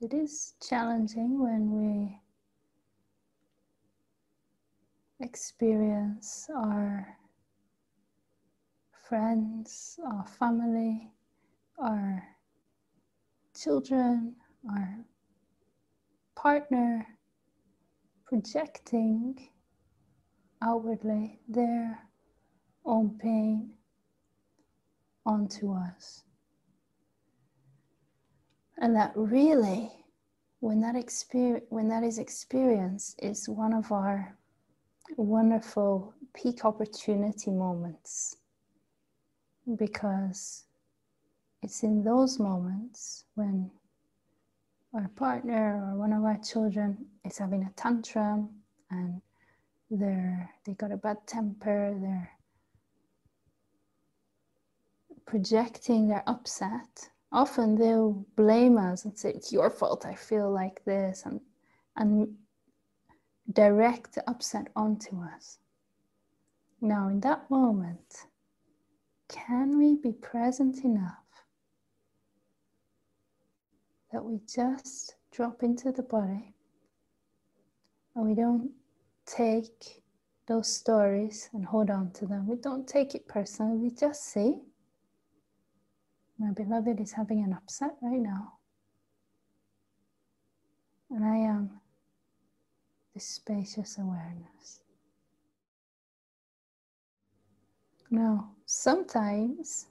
It 0.00 0.14
is 0.14 0.54
challenging 0.60 1.40
when 1.40 1.72
we 1.72 2.20
experience 5.20 6.48
our 6.54 7.18
friends, 9.08 9.98
our 10.06 10.24
family, 10.26 11.12
our 11.78 12.22
children, 13.54 14.36
our 14.70 15.04
partner 16.34 17.06
projecting 18.24 19.50
outwardly 20.62 21.40
their 21.48 22.08
own 22.84 23.18
pain 23.18 23.74
onto 25.26 25.72
us. 25.72 26.24
And 28.80 28.96
that 28.96 29.12
really, 29.14 29.90
when 30.60 30.80
that 30.80 30.96
experience, 30.96 31.66
when 31.68 31.88
that 31.88 32.02
is 32.02 32.18
experienced, 32.18 33.20
is 33.22 33.48
one 33.48 33.74
of 33.74 33.92
our 33.92 34.36
wonderful 35.16 36.14
peak 36.34 36.64
opportunity 36.64 37.50
moments. 37.50 38.36
Because 39.78 40.64
it's 41.62 41.82
in 41.82 42.02
those 42.02 42.38
moments 42.38 43.24
when 43.34 43.70
our 44.94 45.08
partner 45.14 45.84
or 45.84 45.98
one 45.98 46.12
of 46.12 46.24
our 46.24 46.38
children 46.38 47.06
is 47.24 47.38
having 47.38 47.62
a 47.62 47.72
tantrum 47.76 48.48
and 48.90 49.20
they're 49.90 50.50
they 50.64 50.72
got 50.74 50.90
a 50.90 50.96
bad 50.96 51.16
temper 51.26 51.94
they're 52.00 52.30
projecting 55.26 56.08
their 56.08 56.24
upset 56.26 57.10
often 57.32 57.76
they'll 57.76 58.24
blame 58.36 58.76
us 58.76 59.04
and 59.04 59.16
say 59.16 59.30
it's 59.30 59.52
your 59.52 59.70
fault 59.70 60.04
i 60.06 60.14
feel 60.14 60.50
like 60.50 60.84
this 60.84 61.24
and 61.24 61.40
and 61.96 62.28
direct 63.52 64.18
upset 64.26 64.68
onto 64.76 65.20
us 65.22 65.58
now 66.80 67.08
in 67.08 67.20
that 67.20 67.48
moment 67.50 68.26
can 69.28 69.78
we 69.78 69.96
be 69.96 70.12
present 70.12 70.84
enough 70.84 71.44
that 74.12 74.24
we 74.24 74.40
just 74.52 75.16
drop 75.30 75.62
into 75.62 75.92
the 75.92 76.02
body 76.02 76.54
and 78.14 78.26
we 78.26 78.34
don't 78.34 78.70
take 79.26 80.02
those 80.46 80.72
stories 80.72 81.48
and 81.52 81.64
hold 81.64 81.90
on 81.90 82.10
to 82.10 82.26
them. 82.26 82.46
We 82.46 82.56
don't 82.56 82.86
take 82.86 83.14
it 83.14 83.28
personally, 83.28 83.76
we 83.76 83.90
just 83.90 84.24
say, 84.24 84.58
My 86.40 86.52
beloved 86.52 86.98
is 87.00 87.12
having 87.12 87.44
an 87.44 87.52
upset 87.52 87.96
right 88.00 88.18
now. 88.18 88.54
And 91.10 91.22
I 91.22 91.36
am 91.36 91.70
this 93.12 93.26
spacious 93.26 93.98
awareness. 93.98 94.80
Now, 98.10 98.52
sometimes 98.64 99.88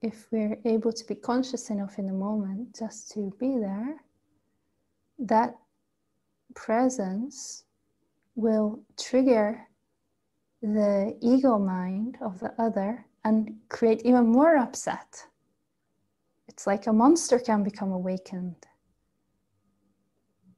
if 0.00 0.28
we're 0.30 0.60
able 0.64 0.92
to 0.92 1.04
be 1.04 1.16
conscious 1.16 1.70
enough 1.70 1.98
in 1.98 2.06
the 2.06 2.12
moment 2.12 2.78
just 2.78 3.10
to 3.12 3.34
be 3.40 3.58
there, 3.58 3.96
that 5.18 5.56
presence 6.54 7.64
will 8.36 8.80
trigger 8.96 9.66
the 10.62 11.16
ego 11.20 11.58
mind 11.58 12.16
of 12.20 12.38
the 12.38 12.54
other 12.62 13.04
and 13.24 13.56
create 13.68 14.02
even 14.04 14.28
more 14.28 14.56
upset. 14.56 15.26
It's 16.58 16.66
like 16.66 16.88
a 16.88 16.92
monster 16.92 17.38
can 17.38 17.62
become 17.62 17.92
awakened. 17.92 18.66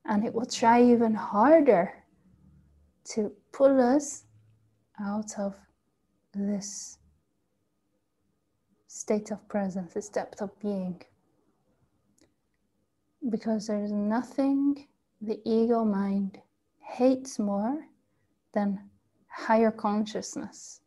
And 0.07 0.25
it 0.25 0.33
will 0.33 0.47
try 0.47 0.83
even 0.83 1.13
harder 1.13 1.93
to 3.11 3.31
pull 3.53 3.79
us 3.79 4.25
out 4.99 5.39
of 5.39 5.55
this 6.33 6.97
state 8.87 9.31
of 9.31 9.47
presence, 9.47 9.93
this 9.93 10.09
depth 10.09 10.41
of 10.41 10.59
being. 10.59 11.03
Because 13.29 13.67
there's 13.67 13.93
nothing 13.93 14.89
the 15.21 15.39
ego 15.45 15.85
mind 15.85 16.39
hates 16.79 17.39
more 17.39 17.79
than 18.55 18.89
higher 19.29 19.71
consciousness. 19.71 20.81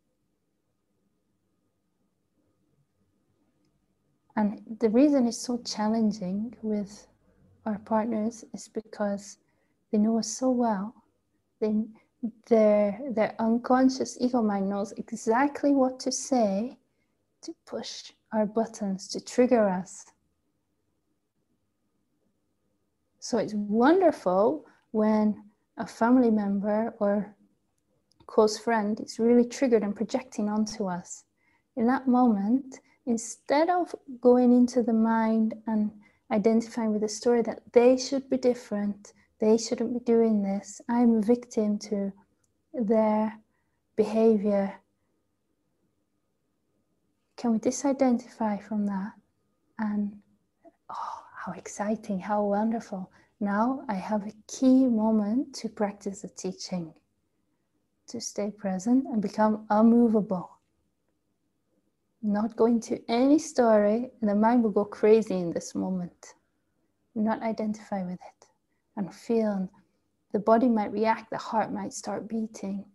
And 4.36 4.62
the 4.80 4.90
reason 4.90 5.28
it's 5.28 5.38
so 5.38 5.58
challenging 5.60 6.56
with 6.62 7.08
our 7.66 7.78
partners 7.80 8.44
is 8.54 8.68
because 8.68 9.38
they 9.92 9.98
know 10.00 10.18
us 10.18 10.28
so 10.28 10.50
well. 10.50 10.96
They, 11.60 11.86
their, 12.48 13.00
their 13.12 13.36
unconscious 13.40 14.18
ego 14.20 14.42
mind 14.42 14.70
knows 14.70 14.92
exactly 14.94 15.72
what 15.72 16.00
to 16.02 16.12
say 16.12 16.78
to 17.44 17.54
push 17.66 18.12
our 18.32 18.46
buttons, 18.46 19.08
to 19.10 19.24
trigger 19.24 19.70
us. 19.70 20.06
So 23.20 23.38
it's 23.38 23.54
wonderful 23.54 24.66
when 24.92 25.44
a 25.78 25.86
family 25.86 26.32
member 26.32 26.96
or 27.00 27.36
close 28.28 28.58
friend 28.58 29.00
is 29.00 29.20
really 29.20 29.46
triggered 29.46 29.84
and 29.84 29.96
projecting 29.96 30.50
onto 30.50 30.88
us. 30.88 31.24
In 31.76 31.86
that 31.88 32.08
moment, 32.08 32.80
instead 33.06 33.70
of 33.70 33.94
going 34.22 34.52
into 34.52 34.82
the 34.84 34.94
mind 34.94 35.54
and 35.68 35.92
identifying 36.32 36.92
with 36.92 37.02
the 37.02 37.10
story 37.10 37.42
that 37.44 37.62
they 37.74 37.98
should 37.98 38.30
be 38.30 38.38
different, 38.38 39.14
they 39.40 39.58
shouldn't 39.58 39.94
be 39.94 40.00
doing 40.00 40.42
this, 40.42 40.82
I'm 40.90 41.18
a 41.18 41.22
victim 41.22 41.78
to 41.80 42.12
their 42.74 43.38
behavior, 43.96 44.80
can 47.38 47.52
we 47.52 47.60
disidentify 47.60 48.64
from 48.64 48.86
that? 48.86 49.12
And 49.78 50.18
oh, 50.90 51.24
how 51.36 51.52
exciting, 51.52 52.20
how 52.20 52.44
wonderful. 52.44 53.12
Now 53.42 53.84
I 53.90 53.96
have 53.96 54.26
a 54.26 54.34
key 54.48 54.86
moment 54.86 55.54
to 55.56 55.68
practice 55.68 56.22
the 56.22 56.30
teaching, 56.30 56.94
to 58.08 58.22
stay 58.22 58.50
present 58.50 59.08
and 59.08 59.22
become 59.22 59.66
unmovable. 59.70 60.53
Not 62.24 62.56
going 62.56 62.80
to 62.82 63.00
any 63.10 63.38
story, 63.38 64.10
and 64.22 64.30
the 64.30 64.36
mind 64.36 64.64
will 64.64 64.72
go 64.72 64.86
crazy 64.86 65.36
in 65.36 65.52
this 65.52 65.76
moment. 65.76 66.36
Not 67.16 67.44
identify 67.44 68.04
with 68.04 68.14
it 68.14 68.48
and 68.96 69.14
feel 69.14 69.70
the 70.32 70.40
body 70.40 70.70
might 70.70 70.92
react, 70.92 71.30
the 71.30 71.38
heart 71.38 71.72
might 71.72 71.94
start 71.94 72.28
beating, 72.28 72.86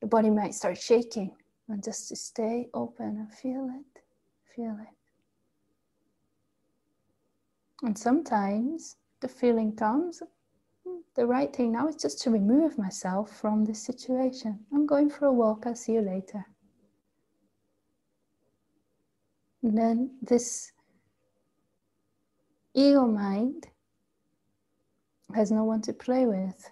the 0.00 0.06
body 0.06 0.30
might 0.30 0.54
start 0.54 0.78
shaking, 0.78 1.36
and 1.68 1.84
just 1.84 2.08
to 2.08 2.16
stay 2.16 2.68
open 2.74 3.16
and 3.18 3.32
feel 3.32 3.70
it 3.78 4.00
feel 4.54 4.76
it. 4.80 4.88
And 7.82 7.96
sometimes 7.96 8.96
the 9.20 9.28
feeling 9.28 9.74
comes, 9.74 10.22
the 11.14 11.26
right 11.26 11.54
thing 11.54 11.72
now 11.72 11.88
is 11.88 11.96
just 11.96 12.20
to 12.22 12.30
remove 12.30 12.76
myself 12.78 13.30
from 13.40 13.64
this 13.64 13.82
situation. 13.82 14.58
I'm 14.72 14.86
going 14.86 15.10
for 15.10 15.26
a 15.26 15.32
walk, 15.32 15.64
I'll 15.66 15.74
see 15.74 15.92
you 15.92 16.02
later. 16.02 16.44
And 19.48 19.49
then 19.62 20.16
this 20.22 20.72
ego 22.74 23.06
mind 23.06 23.66
has 25.34 25.50
no 25.50 25.64
one 25.64 25.82
to 25.82 25.92
play 25.92 26.26
with. 26.26 26.70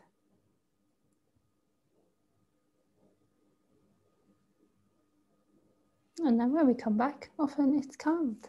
And 6.21 6.39
then 6.41 6.53
when 6.53 6.67
we 6.67 6.75
come 6.75 6.97
back, 6.97 7.31
often 7.39 7.79
it's 7.79 7.97
calmed. 7.97 8.49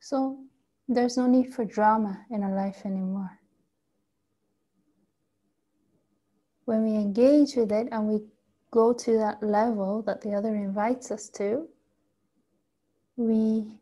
So 0.00 0.38
there's 0.88 1.16
no 1.16 1.26
need 1.26 1.54
for 1.54 1.64
drama 1.64 2.24
in 2.30 2.42
our 2.42 2.54
life 2.54 2.82
anymore. 2.84 3.38
When 6.64 6.84
we 6.84 6.96
engage 6.96 7.56
with 7.56 7.72
it 7.72 7.88
and 7.90 8.08
we 8.08 8.20
go 8.70 8.92
to 8.92 9.18
that 9.18 9.42
level 9.42 10.02
that 10.02 10.20
the 10.20 10.34
other 10.34 10.54
invites 10.54 11.10
us 11.10 11.28
to, 11.30 11.68
we 13.26 13.78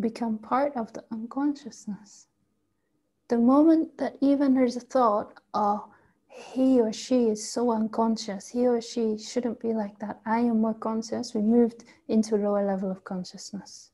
become 0.00 0.38
part 0.38 0.76
of 0.76 0.92
the 0.92 1.04
unconsciousness. 1.10 2.26
The 3.28 3.38
moment 3.38 3.98
that 3.98 4.16
even 4.20 4.54
there's 4.54 4.76
a 4.76 4.80
thought, 4.80 5.32
oh, 5.54 5.88
he 6.28 6.80
or 6.80 6.92
she 6.92 7.28
is 7.28 7.50
so 7.50 7.70
unconscious. 7.70 8.48
He 8.48 8.66
or 8.66 8.80
she 8.80 9.16
shouldn't 9.18 9.60
be 9.60 9.72
like 9.72 9.98
that. 10.00 10.20
I 10.26 10.40
am 10.40 10.60
more 10.60 10.74
conscious. 10.74 11.34
We 11.34 11.40
moved 11.40 11.84
into 12.08 12.36
a 12.36 12.38
lower 12.38 12.64
level 12.66 12.90
of 12.90 13.04
consciousness 13.04 13.90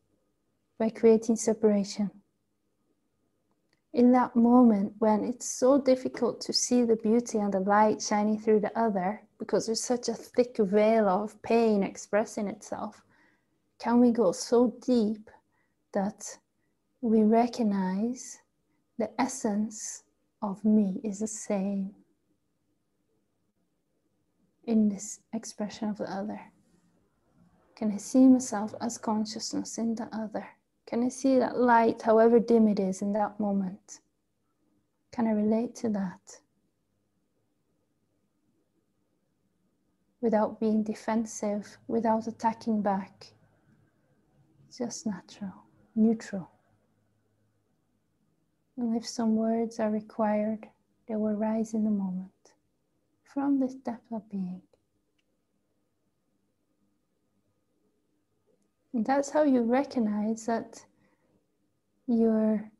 by 0.78 0.90
creating 0.90 1.36
separation. 1.36 2.10
In 3.92 4.10
that 4.12 4.34
moment 4.34 4.94
when 4.98 5.22
it's 5.22 5.46
so 5.46 5.78
difficult 5.80 6.40
to 6.42 6.52
see 6.52 6.82
the 6.82 6.96
beauty 6.96 7.38
and 7.38 7.52
the 7.52 7.60
light 7.60 8.02
shining 8.02 8.38
through 8.38 8.60
the 8.60 8.76
other 8.78 9.22
because 9.42 9.66
there's 9.66 9.82
such 9.82 10.08
a 10.08 10.14
thick 10.14 10.56
veil 10.56 11.08
of 11.08 11.42
pain 11.42 11.82
expressing 11.82 12.46
itself, 12.46 13.02
can 13.80 13.98
we 13.98 14.12
go 14.12 14.30
so 14.30 14.72
deep 14.86 15.28
that 15.92 16.38
we 17.00 17.24
recognize 17.24 18.38
the 18.98 19.10
essence 19.20 20.04
of 20.42 20.64
me 20.64 21.00
is 21.02 21.18
the 21.18 21.26
same 21.26 21.92
in 24.66 24.88
this 24.88 25.18
expression 25.32 25.88
of 25.88 25.98
the 25.98 26.08
other. 26.08 26.40
Can 27.74 27.90
I 27.90 27.96
see 27.96 28.28
myself 28.28 28.72
as 28.80 28.96
consciousness 28.96 29.76
in 29.76 29.96
the 29.96 30.08
other? 30.12 30.46
Can 30.86 31.02
I 31.02 31.08
see 31.08 31.40
that 31.40 31.58
light, 31.58 32.00
however 32.00 32.38
dim 32.38 32.68
it 32.68 32.78
is 32.78 33.02
in 33.02 33.12
that 33.14 33.40
moment? 33.40 33.98
Can 35.10 35.26
I 35.26 35.32
relate 35.32 35.74
to 35.76 35.88
that? 35.88 36.41
Without 40.22 40.58
being 40.58 40.82
defensive, 40.82 41.76
without 41.88 42.26
attacking 42.26 42.80
back. 42.80 43.26
Just 44.74 45.04
natural, 45.04 45.52
neutral. 45.94 46.48
And 48.78 48.96
if 48.96 49.06
some 49.06 49.36
words 49.36 49.78
are 49.80 49.90
required, 49.90 50.66
they 51.06 51.16
will 51.16 51.34
rise 51.34 51.74
in 51.74 51.84
the 51.84 51.90
moment 51.90 52.30
from 53.24 53.60
this 53.60 53.74
depth 53.74 54.10
of 54.12 54.28
being. 54.30 54.62
And 58.94 59.04
that's 59.04 59.30
how 59.30 59.42
you 59.42 59.62
recognize 59.62 60.46
that 60.46 60.84
you're 62.06 62.70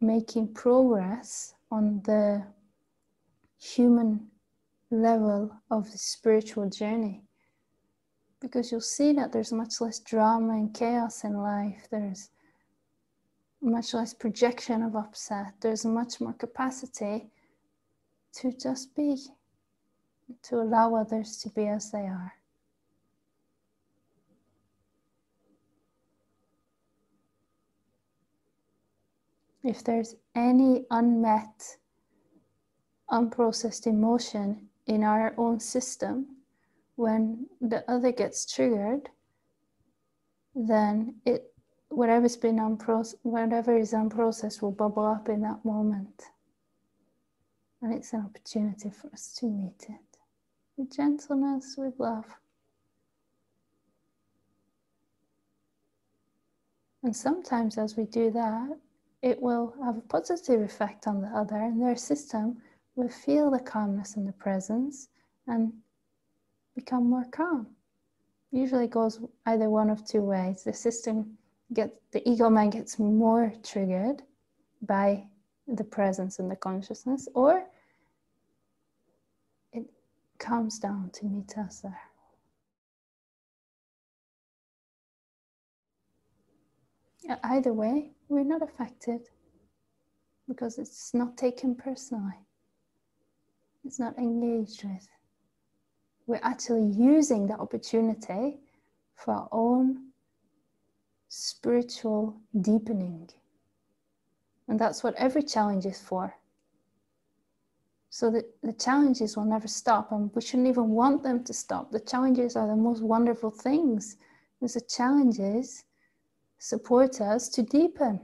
making 0.00 0.54
progress 0.54 1.54
on 1.70 2.00
the 2.04 2.44
human 3.58 4.29
level 4.90 5.50
of 5.70 5.90
the 5.90 5.98
spiritual 5.98 6.68
journey. 6.68 7.22
Because 8.40 8.72
you'll 8.72 8.80
see 8.80 9.12
that 9.12 9.32
there's 9.32 9.52
much 9.52 9.80
less 9.80 9.98
drama 9.98 10.54
and 10.54 10.74
chaos 10.74 11.24
in 11.24 11.36
life. 11.36 11.86
There's 11.90 12.30
much 13.60 13.92
less 13.92 14.14
projection 14.14 14.82
of 14.82 14.96
upset. 14.96 15.54
There's 15.60 15.84
much 15.84 16.20
more 16.20 16.32
capacity 16.32 17.30
to 18.34 18.52
just 18.52 18.94
be, 18.96 19.18
to 20.42 20.56
allow 20.56 20.94
others 20.94 21.36
to 21.38 21.50
be 21.50 21.66
as 21.66 21.90
they 21.90 22.06
are. 22.06 22.32
if 29.62 29.84
there's 29.84 30.14
any 30.34 30.86
unmet, 30.90 31.76
unprocessed 33.10 33.86
emotion 33.86 34.69
in 34.90 35.04
our 35.04 35.32
own 35.36 35.60
system, 35.60 36.26
when 36.96 37.46
the 37.60 37.88
other 37.88 38.10
gets 38.10 38.44
triggered, 38.44 39.08
then 40.52 41.14
it 41.24 41.52
whatever's 41.90 42.36
been 42.36 42.58
unprocessed, 42.58 43.14
whatever 43.22 43.76
is 43.78 43.92
unprocessed 43.92 44.60
will 44.60 44.72
bubble 44.72 45.06
up 45.06 45.28
in 45.28 45.42
that 45.42 45.64
moment. 45.64 46.24
And 47.80 47.94
it's 47.94 48.12
an 48.12 48.24
opportunity 48.24 48.90
for 48.90 49.08
us 49.12 49.32
to 49.38 49.46
meet 49.46 49.86
it 49.88 50.10
with 50.76 50.94
gentleness, 50.94 51.76
with 51.78 51.94
love. 51.98 52.26
And 57.04 57.14
sometimes 57.14 57.78
as 57.78 57.96
we 57.96 58.06
do 58.06 58.30
that, 58.32 58.76
it 59.22 59.40
will 59.40 59.74
have 59.84 59.96
a 59.98 60.08
positive 60.16 60.60
effect 60.62 61.06
on 61.06 61.22
the 61.22 61.28
other, 61.28 61.56
and 61.56 61.80
their 61.80 61.96
system 61.96 62.58
will 63.00 63.08
feel 63.08 63.50
the 63.50 63.58
calmness 63.58 64.16
and 64.16 64.28
the 64.28 64.32
presence 64.32 65.08
and 65.46 65.72
become 66.74 67.08
more 67.08 67.24
calm. 67.32 67.66
Usually 68.52 68.86
goes 68.86 69.20
either 69.46 69.70
one 69.70 69.88
of 69.88 70.04
two 70.04 70.20
ways. 70.20 70.64
The 70.64 70.74
system 70.74 71.38
gets 71.72 71.96
the 72.12 72.28
ego 72.28 72.50
mind 72.50 72.72
gets 72.72 72.98
more 72.98 73.52
triggered 73.62 74.22
by 74.82 75.24
the 75.66 75.84
presence 75.84 76.40
and 76.40 76.50
the 76.50 76.56
consciousness, 76.56 77.28
or 77.34 77.64
it 79.72 79.84
calms 80.38 80.78
down 80.78 81.10
to 81.14 81.26
meet 81.26 81.56
us 81.56 81.80
there. 81.80 82.00
Either 87.44 87.72
way, 87.72 88.10
we're 88.28 88.42
not 88.42 88.62
affected 88.62 89.20
because 90.48 90.78
it's 90.78 91.14
not 91.14 91.36
taken 91.36 91.76
personally, 91.76 92.34
it's 93.84 93.98
not 93.98 94.18
engaged 94.18 94.84
with. 94.84 95.08
We're 96.26 96.40
actually 96.42 96.86
using 96.86 97.46
the 97.46 97.54
opportunity 97.54 98.60
for 99.14 99.34
our 99.34 99.48
own 99.52 100.10
spiritual 101.28 102.36
deepening. 102.60 103.28
And 104.68 104.78
that's 104.78 105.02
what 105.02 105.14
every 105.16 105.42
challenge 105.42 105.86
is 105.86 106.00
for. 106.00 106.34
So 108.10 108.30
the, 108.30 108.44
the 108.62 108.72
challenges 108.72 109.36
will 109.36 109.44
never 109.44 109.68
stop, 109.68 110.10
and 110.10 110.30
we 110.34 110.42
shouldn't 110.42 110.68
even 110.68 110.90
want 110.90 111.22
them 111.22 111.44
to 111.44 111.52
stop. 111.52 111.92
The 111.92 112.00
challenges 112.00 112.56
are 112.56 112.66
the 112.66 112.76
most 112.76 113.02
wonderful 113.02 113.50
things. 113.50 114.16
Because 114.58 114.74
the 114.74 114.80
challenges 114.82 115.84
support 116.58 117.20
us 117.20 117.48
to 117.50 117.62
deepen. 117.62 118.20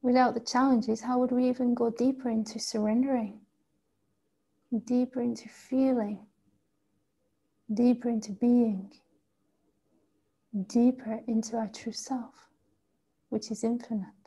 Without 0.00 0.34
the 0.34 0.40
challenges, 0.40 1.00
how 1.02 1.18
would 1.18 1.32
we 1.32 1.48
even 1.48 1.74
go 1.74 1.90
deeper 1.90 2.30
into 2.30 2.58
surrendering? 2.58 3.40
Deeper 4.84 5.22
into 5.22 5.48
feeling, 5.48 6.26
deeper 7.72 8.10
into 8.10 8.32
being, 8.32 8.92
deeper 10.66 11.20
into 11.26 11.56
our 11.56 11.68
true 11.68 11.92
self, 11.92 12.34
which 13.30 13.50
is 13.50 13.64
infinite. 13.64 14.17